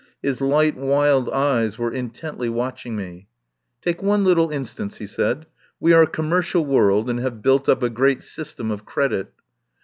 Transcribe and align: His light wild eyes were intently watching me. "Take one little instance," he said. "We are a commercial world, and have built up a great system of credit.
His 0.23 0.41
light 0.41 0.75
wild 0.75 1.29
eyes 1.29 1.77
were 1.77 1.91
intently 1.91 2.49
watching 2.49 2.95
me. 2.95 3.27
"Take 3.83 4.01
one 4.01 4.23
little 4.23 4.49
instance," 4.49 4.97
he 4.97 5.05
said. 5.05 5.45
"We 5.79 5.93
are 5.93 6.01
a 6.01 6.07
commercial 6.07 6.65
world, 6.65 7.07
and 7.07 7.19
have 7.19 7.43
built 7.43 7.69
up 7.69 7.83
a 7.83 7.89
great 7.91 8.23
system 8.23 8.71
of 8.71 8.83
credit. 8.83 9.31